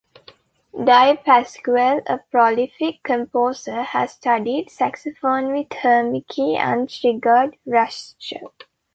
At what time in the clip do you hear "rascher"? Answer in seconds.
7.67-8.41